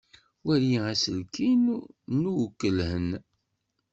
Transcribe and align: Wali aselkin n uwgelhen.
Wali 0.45 0.73
aselkin 0.91 1.63
n 2.21 2.21
uwgelhen. 2.31 3.09